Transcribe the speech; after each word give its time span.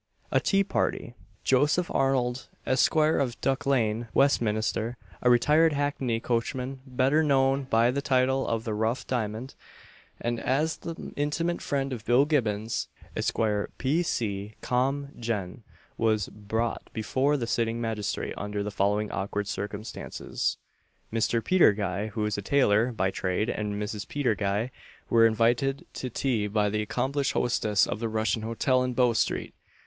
A 0.31 0.39
TEA 0.39 0.63
PARTY. 0.63 1.13
Joseph 1.43 1.91
Arnold, 1.93 2.49
Esq., 2.65 2.95
of 2.95 3.39
Duck 3.39 3.67
lane, 3.67 4.07
Westminster, 4.15 4.97
a 5.21 5.29
retired 5.29 5.73
hackney 5.73 6.19
coachman, 6.19 6.79
better 6.87 7.21
known 7.21 7.65
by 7.65 7.91
the 7.91 8.01
title 8.01 8.47
of 8.47 8.63
"the 8.63 8.73
Rough 8.73 9.05
Diamond," 9.05 9.53
and 10.19 10.39
as 10.39 10.77
the 10.77 11.13
intimate 11.15 11.61
friend 11.61 11.93
of 11.93 12.03
Bill 12.03 12.25
Gibbons, 12.25 12.87
Esq. 13.15 13.37
P.C. 13.77 14.55
Com. 14.61 15.09
Gen. 15.19 15.61
was 15.99 16.29
brought 16.29 16.89
before 16.93 17.37
the 17.37 17.45
sitting 17.45 17.79
magistrate 17.79 18.33
under 18.35 18.63
the 18.63 18.71
following 18.71 19.11
awkward 19.11 19.47
circumstances: 19.47 20.57
Mr. 21.13 21.43
Peter 21.45 21.73
Guy, 21.73 22.07
who 22.07 22.25
is 22.25 22.39
a 22.39 22.41
tailor 22.41 22.91
(by 22.91 23.11
trade), 23.11 23.49
and 23.51 23.75
Mrs. 23.75 24.07
Peter 24.07 24.33
Guy, 24.33 24.71
were 25.11 25.27
invited 25.27 25.85
to 25.93 26.09
tea 26.09 26.47
by 26.47 26.71
the 26.71 26.81
accomplished 26.81 27.33
hostess 27.33 27.85
of 27.85 27.99
the 27.99 28.09
Russian 28.09 28.41
Hotel 28.41 28.81
in 28.81 28.95
Bow 28.95 29.13
street. 29.13 29.53